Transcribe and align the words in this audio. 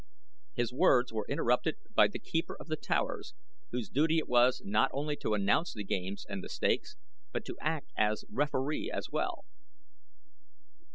His 0.55 0.73
words 0.73 1.13
were 1.13 1.27
interrupted 1.29 1.75
by 1.93 2.07
the 2.07 2.17
keeper 2.17 2.57
of 2.59 2.69
The 2.69 2.75
Towers 2.75 3.35
whose 3.69 3.87
duty 3.87 4.17
it 4.17 4.27
was 4.27 4.63
not 4.65 4.89
only 4.95 5.15
to 5.17 5.35
announce 5.35 5.75
the 5.75 5.83
games 5.83 6.25
and 6.27 6.43
the 6.43 6.49
stakes, 6.49 6.95
but 7.31 7.45
to 7.45 7.57
act 7.61 7.91
as 7.95 8.25
referee 8.31 8.89
as 8.89 9.11
well. 9.11 9.45